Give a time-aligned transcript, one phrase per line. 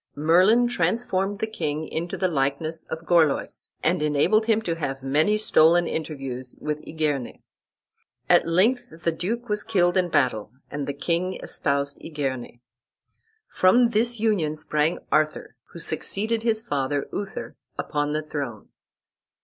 [0.15, 5.37] Merlin transformed the king into the likeness of Gorlois, and enabled him to have many
[5.37, 7.43] stolen interviews with Igerne.
[8.27, 12.61] At length the duke was killed in battle and the king espoused Igerne.
[13.47, 18.69] From this union sprang Arthur, who succeeded his father, Uther, upon the throne.